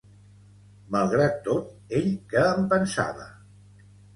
[0.95, 1.69] Malgrat tot,
[1.99, 3.29] ell què en pensava?